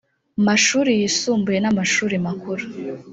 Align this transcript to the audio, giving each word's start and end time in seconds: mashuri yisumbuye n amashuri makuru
mashuri 0.47 0.91
yisumbuye 0.99 1.57
n 1.61 1.67
amashuri 1.71 2.15
makuru 2.25 2.63